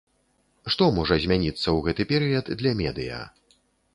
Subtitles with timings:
[0.75, 3.21] Што можа змяніцца ў гэты перыяд для медыя?